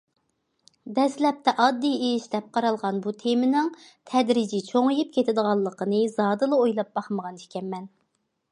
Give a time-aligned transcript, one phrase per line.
[0.99, 3.69] دەسلەپتە ئاددىي ئىش دەپ قارالغان بۇ تېمىنىڭ
[4.13, 7.87] تەدرىجىي چوڭىيىپ كېتىدىغانلىقىنى زادىلا ئويلاپ باقمىغان ئىكەنمەن.